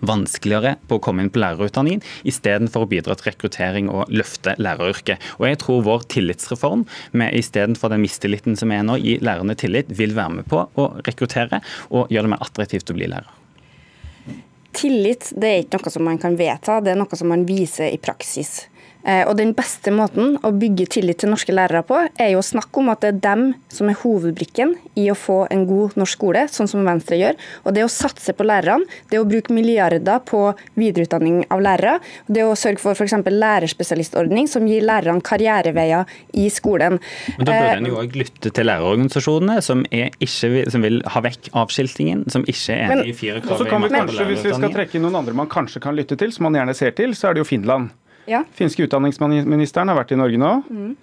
vanskeligere 0.03 0.77
på 0.91 0.99
å 0.99 1.03
komme 1.03 1.25
inn 1.25 1.31
på 1.33 1.41
lærerutdanningen, 1.43 2.03
istedenfor 2.29 2.85
å 2.85 2.91
bidra 2.91 3.17
til 3.19 3.31
rekruttering 3.31 3.91
og 3.93 4.11
løfte 4.13 4.57
læreryrket. 4.59 5.23
Og 5.39 5.47
jeg 5.49 5.61
tror 5.63 5.85
vår 5.87 6.09
tillitsreform, 6.13 6.85
med 7.19 7.37
istedenfor 7.39 7.93
den 7.93 8.03
mistilliten 8.03 8.59
som 8.59 8.75
er 8.75 8.83
nå, 8.87 8.99
gi 9.03 9.19
lærerne 9.23 9.57
tillit, 9.59 9.93
vil 9.95 10.17
være 10.19 10.41
med 10.41 10.51
på 10.51 10.65
å 10.67 10.89
rekruttere 11.07 11.63
og 11.91 12.11
gjøre 12.13 12.29
det 12.29 12.35
mer 12.35 12.45
attraktivt 12.45 12.91
å 12.91 12.99
bli 12.99 13.11
lærer. 13.13 13.39
tillit 14.73 15.33
det 15.37 15.49
er 15.49 15.59
ikke 15.63 15.79
noe 15.79 15.91
som 15.93 16.05
man 16.09 16.19
kan 16.19 16.37
vedta, 16.37 16.81
det 16.81 16.95
er 16.95 16.99
noe 16.99 17.17
som 17.17 17.29
man 17.29 17.45
viser 17.47 17.93
i 17.93 18.01
praksis. 18.01 18.72
Eh, 19.03 19.25
og 19.27 19.37
Den 19.37 19.53
beste 19.57 19.91
måten 19.95 20.37
å 20.47 20.53
bygge 20.55 20.87
tillit 20.97 21.23
til 21.23 21.33
norske 21.33 21.55
lærere 21.55 21.83
på, 21.87 21.99
er 22.21 22.33
jo 22.35 22.43
å 22.43 22.47
snakke 22.47 22.83
om 22.83 22.91
at 22.93 23.03
det 23.03 23.11
er 23.13 23.21
dem 23.25 23.45
som 23.73 23.91
er 23.91 23.99
hovedbrikken 24.03 24.77
i 24.99 25.09
å 25.11 25.17
få 25.19 25.43
en 25.51 25.65
god 25.67 25.97
norsk 25.99 26.13
skole, 26.13 26.45
sånn 26.53 26.69
som 26.71 26.85
Venstre 26.87 27.17
gjør. 27.19 27.39
Og 27.65 27.75
Det 27.75 27.85
å 27.87 27.91
satse 27.91 28.35
på 28.37 28.45
lærerne, 28.47 28.85
det 29.11 29.19
å 29.19 29.27
bruke 29.27 29.55
milliarder 29.55 30.21
på 30.29 30.43
videreutdanning 30.79 31.47
av 31.51 31.63
lærere, 31.65 31.97
det 32.29 32.45
å 32.45 32.53
sørge 32.59 32.83
for 32.83 32.93
f.eks. 32.93 33.15
lærerspesialistordning 33.25 34.47
som 34.51 34.67
gir 34.69 34.85
lærerne 34.85 35.25
karriereveier 35.25 36.05
i 36.37 36.49
skolen. 36.53 37.01
Men 37.39 37.49
Da 37.49 37.57
burde 37.57 37.81
en 37.81 37.91
jo 37.91 37.99
òg 38.03 38.19
lytte 38.21 38.53
til 38.53 38.69
lærerorganisasjonene, 38.69 39.59
som, 39.65 39.87
er 39.91 40.13
ikke, 40.21 40.69
som, 40.71 40.85
vil 40.85 41.01
ha 41.15 41.25
vekk 41.25 41.51
avskiltingen, 41.65 42.27
som 42.33 42.45
ikke 42.45 42.77
er 42.77 42.95
enig 42.99 43.15
i 43.15 43.17
fire 43.17 43.43
krav. 43.43 43.65
Så 43.65 43.71
kan 43.71 43.83
vi 43.83 43.91
kanskje, 43.95 44.29
Hvis 44.29 44.47
vi 44.47 44.55
skal 44.55 44.77
trekke 44.77 44.99
inn 44.99 45.07
noen 45.09 45.19
andre 45.23 45.35
man 45.35 45.51
kanskje 45.51 45.83
kan 45.83 45.97
lytte 45.97 46.19
til, 46.21 46.33
som 46.35 46.47
man 46.47 46.61
gjerne 46.61 46.77
ser 46.77 46.95
til, 46.99 47.17
så 47.17 47.31
er 47.31 47.39
det 47.39 47.45
jo 47.47 47.49
Finland. 47.49 47.91
Ja. 48.31 48.45
Finske 48.55 48.87
utdanningsministeren 48.87 49.91
har 49.91 49.99
vært 49.99 50.15
i 50.15 50.19
Norge 50.21 50.41
nå. 50.41 50.53
Mm. 50.71 50.97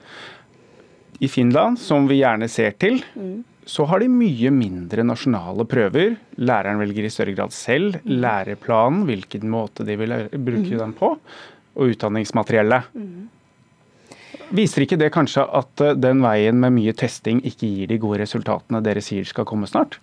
I 1.20 1.28
Finland, 1.28 1.80
som 1.80 2.08
vi 2.08 2.22
gjerne 2.22 2.48
ser 2.52 2.78
til, 2.80 3.02
mm. 3.16 3.42
så 3.68 3.86
har 3.90 4.00
de 4.00 4.08
mye 4.12 4.52
mindre 4.56 5.04
nasjonale 5.04 5.66
prøver. 5.68 6.16
Læreren 6.40 6.80
velger 6.80 7.08
i 7.08 7.12
større 7.12 7.36
grad 7.36 7.56
selv 7.56 8.00
mm. 8.00 8.14
læreplanen, 8.24 9.04
hvilken 9.10 9.50
måte 9.52 9.88
de 9.88 9.98
vil 10.00 10.16
bruke 10.32 10.72
mm. 10.72 10.80
den 10.80 10.96
på, 10.96 11.12
og 11.76 11.94
utdanningsmateriellet. 11.96 12.96
Mm. 12.96 13.28
Viser 14.56 14.86
ikke 14.86 14.98
det 14.98 15.12
kanskje 15.14 15.44
at 15.46 15.84
eh, 15.86 15.98
den 15.98 16.24
veien 16.24 16.58
med 16.62 16.74
mye 16.74 16.94
testing 16.98 17.44
ikke 17.46 17.68
gir 17.68 17.92
de 17.92 18.00
gode 18.02 18.24
resultatene 18.24 18.82
dere 18.86 19.04
sier 19.06 19.28
skal 19.28 19.48
komme 19.50 19.70
snart? 19.70 20.00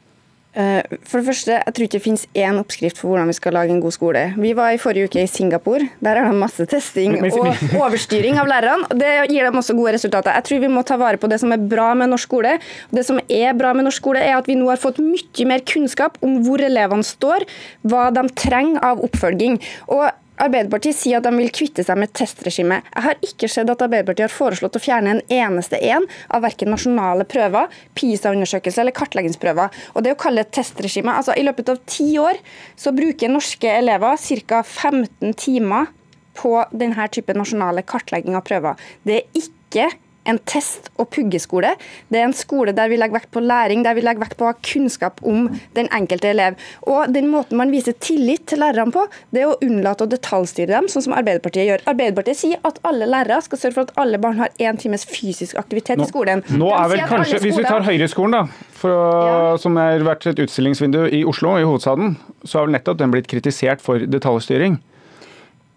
Eh, 0.57 0.99
for 1.05 1.21
det 1.21 1.29
første, 1.29 1.53
jeg 1.59 1.75
tror 1.77 1.85
ikke 1.85 1.99
det 1.99 2.05
finnes 2.05 2.25
én 2.33 2.57
oppskrift 2.57 3.01
for 3.01 3.13
hvordan 3.13 3.29
vi 3.29 3.37
skal 3.37 3.53
lage 3.59 3.75
en 3.75 3.83
god 3.85 3.93
skole. 3.93 4.23
Vi 4.41 4.55
var 4.57 4.73
i 4.73 4.81
forrige 4.81 5.11
uke 5.11 5.21
i 5.21 5.29
Singapore. 5.29 5.85
Der 6.01 6.17
er 6.17 6.31
det 6.31 6.39
masse 6.41 6.65
testing 6.71 7.19
og 7.21 7.51
overstyring 7.83 8.41
av 8.41 8.49
lærerne. 8.49 8.89
Det 8.97 9.13
gir 9.29 9.45
dem 9.45 9.61
også 9.61 9.77
gode 9.77 9.93
resultater. 9.99 10.33
Jeg 10.39 10.49
tror 10.49 10.63
vi 10.65 10.73
må 10.73 10.85
ta 10.89 10.97
vare 11.01 11.21
på 11.21 11.29
det 11.29 11.43
som 11.43 11.53
er 11.53 11.61
bra 11.61 11.91
med 11.99 12.09
norsk 12.15 12.31
skole. 12.31 12.57
Det 12.91 13.05
som 13.07 13.21
er 13.29 13.53
bra 13.59 13.75
med 13.77 13.85
norsk 13.87 14.01
skole, 14.01 14.25
er 14.25 14.39
at 14.39 14.49
vi 14.49 14.57
nå 14.57 14.71
har 14.73 14.81
fått 14.81 15.03
mye 15.03 15.49
mer 15.49 15.65
kunnskap 15.69 16.17
om 16.25 16.41
hvor 16.47 16.65
elevene 16.65 17.05
står, 17.05 17.45
hva 17.85 18.09
de 18.17 18.25
trenger 18.41 18.81
av 18.87 19.05
oppfølging. 19.05 19.61
Og 19.93 20.09
Arbeiderpartiet 20.37 20.97
sier 20.99 21.19
at 21.19 21.25
de 21.25 21.33
vil 21.33 21.52
kvitte 21.55 21.85
seg 21.87 21.97
med 22.00 22.12
testregimet. 22.16 22.85
Jeg 22.93 23.05
har 23.07 23.21
ikke 23.25 23.49
sett 23.49 23.71
at 23.73 23.85
Arbeiderpartiet 23.87 24.28
har 24.28 24.35
foreslått 24.35 24.76
å 24.76 24.83
fjerne 24.83 25.14
en 25.14 25.23
eneste 25.33 25.81
en 25.88 26.05
av 26.28 26.45
verken 26.45 26.73
nasjonale 26.75 27.25
prøver, 27.28 27.73
PISA-undersøkelser 27.97 28.85
eller 28.85 28.97
kartleggingsprøver. 28.97 29.83
Og 29.95 30.05
det 30.05 30.12
å 30.12 30.21
kalle 30.21 30.45
det 30.45 30.52
testregime, 30.59 31.14
altså 31.16 31.37
I 31.37 31.47
løpet 31.47 31.73
av 31.73 31.81
ti 31.88 32.11
år 32.21 32.40
så 32.76 32.93
bruker 32.97 33.33
norske 33.33 33.71
elever 33.78 34.21
ca. 34.47 34.62
15 34.62 35.37
timer 35.40 35.93
på 36.37 36.52
denne 36.76 37.09
type 37.12 37.33
nasjonale 37.37 37.85
kartlegging 37.88 38.37
av 38.37 38.45
prøver. 38.45 38.76
Det 39.09 39.23
er 39.23 39.40
ikke 39.40 39.88
en 40.30 40.38
test- 40.49 40.90
og 41.00 41.11
puggeskole. 41.14 41.75
Det 42.12 42.21
er 42.21 42.26
en 42.28 42.37
skole 42.37 42.75
der 42.76 42.90
vi 42.90 42.99
legger 43.00 43.18
vekt 43.21 43.33
på 43.35 43.42
læring, 43.45 43.85
der 43.87 43.97
vi 43.97 44.04
legger 44.04 44.25
vekt 44.25 44.38
på 44.38 44.47
å 44.47 44.52
ha 44.52 44.59
kunnskap 44.66 45.23
om 45.26 45.49
den 45.78 45.90
enkelte 45.95 46.30
elev. 46.33 46.59
Og 46.87 47.12
den 47.14 47.30
måten 47.33 47.59
man 47.61 47.73
viser 47.75 47.97
tillit 48.02 48.47
til 48.50 48.62
lærerne 48.62 48.95
på, 48.95 49.06
det 49.35 49.45
er 49.45 49.52
å 49.52 49.59
unnlate 49.64 50.06
å 50.06 50.11
detaljstyre 50.11 50.73
dem, 50.75 50.90
sånn 50.92 51.06
som 51.09 51.16
Arbeiderpartiet 51.16 51.68
gjør. 51.68 51.87
Arbeiderpartiet 51.92 52.40
sier 52.42 52.62
at 52.68 52.80
alle 52.87 53.09
lærere 53.11 53.40
skal 53.45 53.62
sørge 53.62 53.78
for 53.78 53.90
at 53.90 54.02
alle 54.02 54.21
barn 54.23 54.40
har 54.42 54.52
én 54.62 54.80
times 54.80 55.06
fysisk 55.09 55.59
aktivitet 55.61 56.00
nå, 56.00 56.06
i 56.06 56.11
skolen. 56.11 56.45
Nå 56.56 56.73
er 56.75 56.92
vel 56.92 57.06
kanskje, 57.09 57.40
Hvis 57.45 57.61
vi 57.61 57.66
tar 57.66 57.87
Høyreskolen, 57.87 58.37
da, 58.37 58.66
å, 58.87 58.90
ja. 58.90 59.38
som 59.62 59.78
har 59.80 60.04
vært 60.06 60.28
et 60.30 60.42
utstillingsvindu 60.42 61.06
i 61.14 61.23
Oslo, 61.28 61.56
i 61.61 61.66
hovedstaden, 61.66 62.16
så 62.45 62.61
har 62.61 62.68
vel 62.68 62.76
nettopp 62.76 63.00
den 63.00 63.14
blitt 63.14 63.30
kritisert 63.30 63.83
for 63.85 64.02
detaljstyring. 64.02 64.78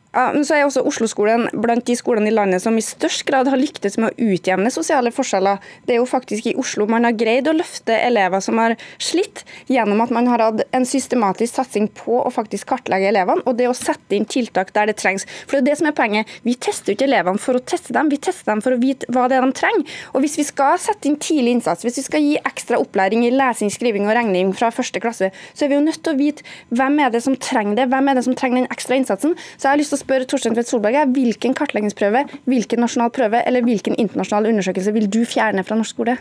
Ja, 0.09 0.31
men 0.33 0.41
så 0.41 0.55
er 0.57 0.63
også 0.65 0.81
Oslo-skolen 0.89 1.43
blant 1.61 1.85
de 1.85 1.93
skolene 1.93 2.31
i 2.31 2.33
landet 2.33 2.63
som 2.63 2.73
i 2.73 2.81
størst 2.81 3.27
grad 3.27 3.45
har 3.51 3.59
lyktes 3.61 3.93
med 4.01 4.09
å 4.09 4.29
utjevne 4.33 4.71
sosiale 4.73 5.11
forskjeller. 5.13 5.59
Det 5.85 5.93
er 5.93 5.99
jo 5.99 6.07
faktisk 6.09 6.47
i 6.49 6.55
Oslo 6.57 6.87
man 6.89 7.05
har 7.05 7.13
greid 7.13 7.45
å 7.45 7.53
løfte 7.53 7.93
elever 7.93 8.41
som 8.41 8.57
har 8.57 8.73
slitt, 8.97 9.43
gjennom 9.69 10.01
at 10.01 10.13
man 10.15 10.25
har 10.31 10.41
hatt 10.41 10.63
en 10.73 10.87
systematisk 10.89 11.59
satsing 11.59 11.85
på 11.93 12.23
å 12.23 12.31
faktisk 12.33 12.71
kartlegge 12.71 13.11
elevene, 13.11 13.45
og 13.45 13.59
det 13.59 13.67
å 13.69 13.75
sette 13.77 14.17
inn 14.17 14.25
tiltak 14.25 14.71
der 14.73 14.89
det 14.89 14.95
trengs. 14.97 15.27
For 15.45 15.59
det 15.59 15.61
er 15.61 15.67
det 15.67 15.77
som 15.83 15.91
er 15.91 15.95
poenget. 16.01 16.33
Vi 16.41 16.57
tester 16.57 16.95
ikke 16.95 17.05
elevene 17.05 17.43
for 17.45 17.59
å 17.59 17.61
teste 17.61 17.93
dem, 17.93 18.09
vi 18.09 18.17
tester 18.17 18.49
dem 18.49 18.65
for 18.65 18.73
å 18.73 18.81
vite 18.81 19.05
hva 19.13 19.27
det 19.29 19.37
er 19.37 19.45
de 19.45 19.53
trenger. 19.61 20.01
Og 20.15 20.25
hvis 20.25 20.39
vi 20.41 20.47
skal 20.49 20.81
sette 20.81 21.05
inn 21.05 21.19
tidlig 21.21 21.59
innsats, 21.59 21.85
hvis 21.85 22.01
vi 22.01 22.07
skal 22.07 22.25
gi 22.25 22.33
ekstra 22.41 22.81
opplæring 22.81 23.27
i 23.27 23.31
lesing, 23.35 23.69
skriving 23.69 24.09
og 24.09 24.17
regning 24.17 24.57
fra 24.57 24.73
første 24.73 25.05
klasse, 25.05 25.29
så 25.53 25.67
er 25.67 25.69
vi 25.69 25.77
jo 25.77 25.85
nødt 25.85 26.01
til 26.01 26.17
å 26.17 26.21
vite 26.25 26.49
hvem 26.73 26.97
er 27.05 27.13
det 27.13 27.21
som 27.27 27.37
trenger 27.37 27.83
det, 27.83 27.89
hvem 27.93 28.09
er 28.09 28.17
det 28.17 28.25
som 28.25 28.37
trenger 28.41 28.63
den 28.63 28.71
ekstra 28.73 28.97
innsatsen. 28.97 29.37
Så 29.53 29.69
jeg 29.69 29.75
har 29.75 29.83
lyst 29.83 29.93
til 29.93 29.98
å 29.99 30.05
spørre 30.05 30.27
Torstein 30.29 30.55
Tvedt 30.55 30.71
Solberg 30.71 30.95
er 30.95 31.09
hvilken 31.11 31.55
kartleggingsprøve, 31.57 32.25
hvilken 32.49 32.83
nasjonal 32.83 33.11
prøve 33.15 33.43
eller 33.45 33.65
hvilken 33.65 33.97
internasjonal 33.99 34.49
undersøkelse 34.53 34.95
vil 34.95 35.09
du 35.11 35.21
fjerne 35.27 35.65
fra 35.67 35.77
norsk 35.79 35.97
skole? 35.97 36.15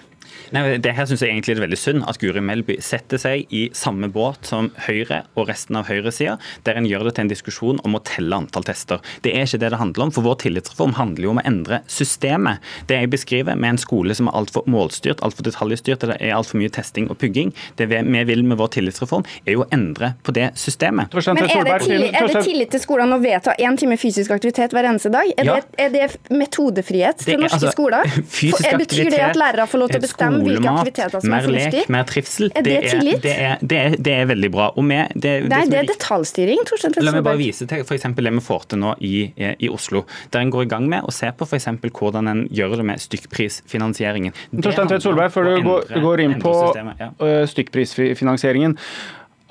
Nei, 0.55 0.65
det 0.83 0.95
her 0.97 1.09
synes 1.09 1.23
jeg 1.25 1.33
egentlig 1.33 1.57
er 1.57 1.65
veldig 1.65 1.81
synd 1.81 2.05
at 2.09 2.19
Guri 2.23 2.43
Melby 2.45 2.79
setter 2.85 3.21
seg 3.21 3.51
i 3.55 3.67
samme 3.77 4.11
båt 4.13 4.49
som 4.49 4.71
Høyre 4.87 5.23
og 5.39 5.49
resten 5.51 5.79
av 5.79 5.89
høyresida, 5.89 6.37
der 6.67 6.79
en 6.79 6.89
gjør 6.89 7.09
det 7.09 7.17
til 7.17 7.27
en 7.27 7.33
diskusjon 7.33 7.81
om 7.85 7.97
å 7.99 8.03
telle 8.07 8.37
antall 8.37 8.67
tester. 8.67 9.03
Det 9.25 9.35
er 9.35 9.47
ikke 9.47 9.61
det 9.63 9.73
det 9.75 9.81
handler 9.81 10.07
om, 10.07 10.13
for 10.15 10.27
vår 10.27 10.39
tillitsreform 10.45 10.97
handler 10.99 11.27
jo 11.27 11.35
om 11.35 11.41
å 11.43 11.47
endre 11.49 11.81
systemet. 11.91 12.65
Det 12.89 12.99
jeg 12.99 13.13
beskriver 13.13 13.59
med 13.59 13.75
en 13.75 13.81
skole 13.83 14.17
som 14.17 14.31
er 14.31 14.39
altfor 14.39 14.67
målstyrt, 14.71 15.23
altfor 15.25 15.47
detaljstyrt, 15.49 16.07
eller 16.07 16.21
er 16.21 16.37
altfor 16.37 16.61
mye 16.61 16.73
testing 16.73 17.09
og 17.13 17.19
pugging, 17.21 17.53
det 17.81 17.89
vi 17.91 18.25
vil 18.29 18.45
med 18.47 18.61
vår 18.61 18.73
tillitsreform, 18.79 19.27
er 19.45 19.59
jo 19.59 19.65
å 19.65 19.69
endre 19.75 20.15
på 20.27 20.35
det 20.37 20.51
systemet. 20.59 21.15
Men 21.15 21.43
er 21.45 21.67
det, 21.67 21.79
tillit, 21.85 22.15
er 22.17 22.29
det 22.31 22.45
tillit 22.47 22.73
til 22.75 22.83
skolene 22.83 23.19
å 23.19 23.23
vedta 23.23 23.55
én 23.59 23.77
time 23.79 23.99
fysisk 24.01 24.33
aktivitet 24.35 24.75
hver 24.77 24.89
eneste 24.91 25.13
dag? 25.13 25.31
Er, 25.37 25.49
det, 25.49 25.79
er 25.81 25.93
det, 25.95 26.09
metodefrihet 26.33 27.25
til 27.25 27.41
norske 27.43 27.61
altså, 27.61 27.75
skoler? 27.75 28.09
Betyr 28.83 29.11
det 29.13 29.23
at 29.31 29.39
lærere 29.39 29.67
får 29.69 29.83
lov 29.83 29.93
til 29.93 30.03
å 30.03 30.05
skolemat, 30.19 31.23
mer 31.25 31.49
lek, 31.53 31.77
mer 31.93 32.07
trivsel. 32.09 32.51
Er 32.53 32.67
det, 32.67 32.75
det 32.75 32.93
tillit? 32.93 33.21
Det 33.25 33.35
er, 33.35 33.63
det, 33.63 33.79
er, 33.79 33.97
det 33.97 34.15
er, 34.15 34.27
veldig 34.31 34.51
bra. 34.55 34.69
Med, 34.83 35.15
det, 35.15 35.35
Nei, 35.51 35.63
det, 35.71 35.83
er 35.83 35.89
detaljstyring. 35.93 36.63
La 37.05 37.15
meg 37.15 37.25
bare 37.27 37.41
vise 37.41 37.69
til 37.71 37.85
f.eks. 37.85 38.09
det 38.17 38.35
vi 38.39 38.45
får 38.45 38.69
til 38.73 38.83
nå 38.83 38.95
i, 39.05 39.15
i, 39.37 39.71
Oslo. 39.73 40.05
Der 40.35 40.45
en 40.45 40.53
går 40.55 40.67
i 40.67 40.71
gang 40.71 40.89
med 40.91 41.07
å 41.07 41.15
se 41.15 41.31
på 41.35 41.49
f.eks. 41.49 41.71
hvordan 41.87 42.31
en 42.33 42.45
gjør 42.55 42.79
det 42.81 42.89
med 42.91 43.05
stykkprisfinansieringen. 43.05 44.37
Torstein 44.59 44.91
Tvedt 44.91 45.07
Solberg, 45.07 45.33
før 45.35 45.51
du 45.53 45.67
går, 45.67 45.95
går 46.05 46.25
inn 46.25 46.39
på 46.43 46.55
ja. 46.75 47.13
Øh, 47.25 47.43
stykkprisfinansieringen. 47.51 48.79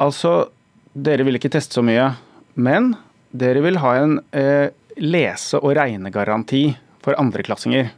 Altså, 0.04 0.34
dere 0.94 1.26
vil 1.28 1.40
ikke 1.40 1.52
teste 1.54 1.80
så 1.80 1.86
mye, 1.86 2.12
men 2.58 2.94
dere 3.38 3.64
vil 3.66 3.80
ha 3.84 3.94
en 4.02 4.20
eh, 4.36 4.70
lese- 5.02 5.60
og 5.62 5.76
regnegaranti 5.78 6.66
for 7.06 7.18
andreklassinger. 7.22 7.92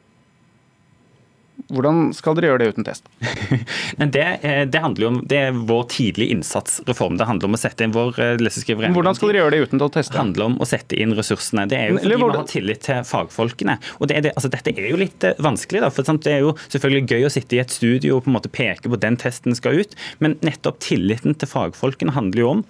Hvordan 1.69 2.09
skal 2.17 2.37
dere 2.37 2.49
gjøre 2.49 2.61
det 2.63 2.69
uten 2.73 2.85
test? 2.87 3.09
det, 4.15 4.25
eh, 4.41 4.63
det, 4.65 4.81
handler 4.81 5.05
jo 5.05 5.09
om, 5.11 5.19
det 5.29 5.37
er 5.37 5.59
vår 5.69 5.83
tidlig 5.93 6.29
innsats-reform. 6.33 7.19
Det 7.19 7.27
handler 7.29 7.51
om 7.51 7.57
å 7.57 7.61
sette 7.61 7.85
inn 7.85 7.93
vår 7.95 8.19
eh, 8.23 8.33
Hvordan 8.39 9.17
skal 9.17 9.31
dere 9.31 9.43
gjøre 9.43 9.53
det 9.53 9.61
uten 9.67 9.83
å 9.85 9.89
teste? 9.93 10.15
Det 10.15 10.21
handler 10.21 10.47
om 10.49 10.57
å 10.57 10.69
sette 10.69 10.97
inn 10.97 11.13
ressursene. 11.17 11.67
Det 11.69 11.77
er 11.77 11.93
jo 11.93 11.99
fordi 12.01 12.17
vi 12.17 12.31
har 12.33 12.49
tillit 12.49 12.83
til 12.87 13.03
fagfolkene. 13.05 13.77
Og 13.99 14.09
det 14.09 14.23
det, 14.25 14.33
altså, 14.35 14.51
Dette 14.51 14.73
er 14.73 14.89
jo 14.89 14.99
litt 14.99 15.23
eh, 15.27 15.37
vanskelig. 15.39 15.83
da, 15.85 15.91
for 15.93 16.07
sant? 16.07 16.25
Det 16.25 16.35
er 16.39 16.43
jo 16.47 16.55
selvfølgelig 16.65 17.13
gøy 17.13 17.27
å 17.27 17.33
sitte 17.33 17.57
i 17.57 17.61
et 17.63 17.73
studio 17.73 18.17
og 18.17 18.25
på 18.25 18.33
en 18.33 18.37
måte 18.39 18.51
peke 18.53 18.89
på 18.89 18.99
den 18.99 19.19
testen 19.19 19.55
skal 19.57 19.79
ut, 19.79 19.95
men 20.23 20.37
nettopp 20.45 20.81
tilliten 20.83 21.37
til 21.37 21.51
fagfolkene 21.51 22.17
handler 22.17 22.43
jo 22.43 22.51
om 22.57 22.67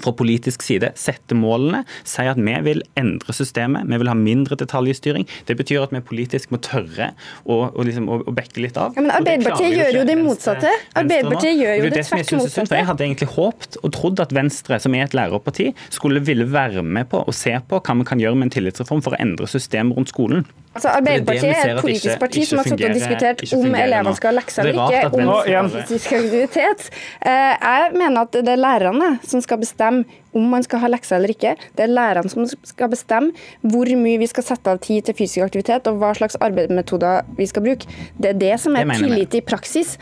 fra 0.00 0.12
politisk 0.16 0.64
side 0.64 0.92
sette 0.96 1.36
målene, 1.36 1.82
si 2.08 2.24
at 2.28 2.40
vi 2.40 2.54
vil 2.64 2.80
endre 2.98 3.34
systemet, 3.36 3.88
vi 3.90 3.98
vil 4.00 4.10
ha 4.10 4.16
mindre 4.16 4.56
detaljstyring. 4.60 5.26
Det 5.48 5.56
betyr 5.58 5.84
at 5.84 5.92
vi 5.92 6.00
politisk 6.04 6.52
må 6.54 6.60
tørre 6.64 7.10
å, 7.44 7.58
å, 7.68 7.84
liksom, 7.84 8.08
å, 8.08 8.20
å 8.28 8.34
bekke 8.36 8.64
litt 8.64 8.78
av. 8.80 8.96
Ja, 8.96 9.04
men 9.04 9.12
Arbeiderpartiet 9.14 9.76
gjør 9.76 10.00
jo 10.00 10.06
det 10.08 10.16
motsatte. 10.20 10.72
Arbeiderpartiet 10.98 11.58
gjør 11.60 11.76
jo 11.76 11.84
det, 11.84 11.92
det 11.98 12.06
tvert 12.08 12.34
motsatte. 12.40 12.80
Jeg 12.80 12.88
hadde 12.88 13.06
egentlig 13.08 13.30
håpt 13.34 13.80
og 13.82 13.94
trodd 13.98 14.24
at 14.24 14.34
Venstre, 14.36 14.80
som 14.82 14.96
er 14.96 15.06
et 15.06 15.16
lærerparti, 15.18 15.72
skulle 15.92 16.24
ville 16.24 16.48
være 16.48 16.84
med 16.86 17.10
på 17.12 17.24
å 17.26 17.36
se 17.36 17.54
på 17.68 17.82
hva 17.82 17.98
vi 18.00 18.08
kan 18.08 18.22
gjøre 18.22 18.38
med 18.38 18.48
en 18.48 18.56
tillitsreform 18.56 19.04
for 19.04 19.16
å 19.16 19.22
endre 19.22 19.50
systemet 19.50 19.98
rundt 19.98 20.12
skolen. 20.14 20.46
Altså, 20.72 20.88
Arbeiderpartiet 20.88 21.52
er 21.52 21.74
et 21.74 21.82
politisk 21.84 22.20
parti 22.22 22.46
som 22.48 22.62
har 22.62 22.68
sittet 22.70 22.88
og 22.88 22.96
diskutert 22.96 23.42
om 23.58 23.74
elevene 23.76 24.14
skal 24.16 24.32
ha 24.32 24.38
lekser 24.38 24.70
eller 24.70 24.94
ikke, 25.02 25.58
om 25.60 25.70
fysisk 25.74 26.14
aktivitet. 26.16 26.88
Eh, 27.20 27.52
jeg 27.60 27.92
mener 27.98 28.24
at 28.24 28.38
det 28.38 28.54
er 28.54 28.60
lærerne 28.60 29.10
som 29.28 29.44
skal 29.44 29.60
bestemme 29.60 30.20
om 30.32 30.46
man 30.48 30.64
skal 30.64 30.80
ha 30.80 30.88
lekser 30.88 31.18
eller 31.18 31.34
ikke. 31.34 31.52
Det 31.76 31.84
er 31.84 31.92
lærerne 31.92 32.32
som 32.32 32.46
skal 32.48 32.88
bestemme 32.88 33.34
hvor 33.68 33.90
mye 34.00 34.16
vi 34.22 34.30
skal 34.30 34.46
sette 34.46 34.72
av 34.72 34.80
tid 34.80 35.04
til 35.10 35.18
fysisk 35.18 35.44
aktivitet, 35.44 35.92
og 35.92 36.00
hva 36.00 36.14
slags 36.16 36.40
arbeidsmetoder 36.40 37.28
vi 37.36 37.50
skal 37.52 37.66
bruke. 37.68 38.00
Det 38.16 38.32
er 38.32 38.40
det 38.40 38.56
som 38.64 38.80
er 38.80 38.88
tillit 38.96 39.36
i 39.36 39.44
praksis. 39.44 39.98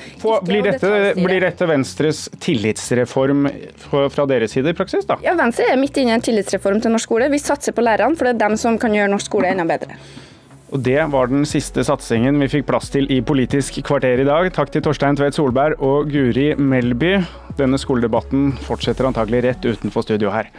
Blir 0.46 0.62
dette, 0.70 0.94
blir 1.18 1.42
dette, 1.42 1.66
Venstres 1.70 2.28
tillitsreform 2.42 3.50
fra 3.90 4.30
deres 4.30 4.54
side 4.54 4.70
i 4.70 4.78
praksis, 4.78 5.06
da? 5.10 5.18
Ja, 5.26 5.34
Venstre 5.38 5.66
er 5.74 5.82
midt 5.82 5.98
inne 5.98 6.14
i 6.14 6.20
en 6.20 6.26
tillitsreform 6.30 6.78
til 6.82 6.94
norsk 6.94 7.10
skole. 7.10 7.30
Vi 7.34 7.42
satser 7.42 7.74
på 7.74 7.82
lærerne, 7.82 8.14
for 8.14 8.30
det 8.30 8.38
er 8.38 8.44
dem 8.46 8.58
som 8.60 8.78
kan 8.78 8.94
gjøre 8.94 9.10
norsk 9.10 9.32
skole 9.32 9.50
enda 9.50 9.66
bedre. 9.66 9.98
Og 10.70 10.82
Det 10.86 11.00
var 11.10 11.26
den 11.26 11.42
siste 11.48 11.82
satsingen 11.86 12.38
vi 12.38 12.48
fikk 12.50 12.68
plass 12.68 12.92
til 12.94 13.08
i 13.10 13.18
Politisk 13.26 13.80
kvarter 13.86 14.22
i 14.22 14.26
dag. 14.28 14.52
Takk 14.54 14.70
til 14.70 14.84
Torstein 14.86 15.18
Tvedt 15.18 15.34
Solberg 15.34 15.80
og 15.82 16.10
Guri 16.12 16.52
Melby. 16.54 17.16
Denne 17.58 17.80
skoledebatten 17.80 18.52
fortsetter 18.68 19.08
antagelig 19.08 19.42
rett 19.48 19.66
utenfor 19.66 20.06
studio 20.06 20.30
her. 20.30 20.52